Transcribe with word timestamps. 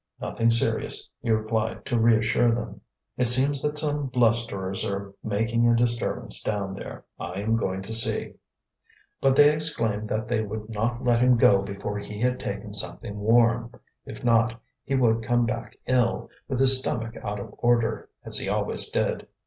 "Nothing 0.19 0.49
serious," 0.49 1.07
he 1.21 1.29
replied, 1.29 1.85
to 1.85 1.99
reassure 1.99 2.49
them. 2.55 2.81
"It 3.17 3.29
seems 3.29 3.61
that 3.61 3.77
some 3.77 4.07
blusterers 4.09 4.83
are 4.83 5.13
making 5.23 5.69
a 5.69 5.75
disturbance 5.75 6.41
down 6.41 6.73
there. 6.73 7.05
I 7.19 7.39
am 7.41 7.55
going 7.55 7.83
to 7.83 7.93
see." 7.93 8.33
But 9.21 9.35
they 9.35 9.53
exclaimed 9.53 10.07
that 10.07 10.27
they 10.27 10.41
would 10.41 10.69
not 10.71 11.03
let 11.03 11.19
him 11.21 11.37
go 11.37 11.61
before 11.61 11.99
he 11.99 12.19
had 12.19 12.39
taken 12.39 12.73
something 12.73 13.19
warm. 13.19 13.79
If 14.03 14.23
not, 14.23 14.59
he 14.83 14.95
would 14.95 15.21
come 15.21 15.45
back 15.45 15.77
ill, 15.85 16.31
with 16.47 16.59
his 16.59 16.79
stomach 16.79 17.15
out 17.17 17.39
of 17.39 17.53
order, 17.59 18.09
as 18.25 18.39
he 18.39 18.49
always 18.49 18.89
did. 18.89 19.27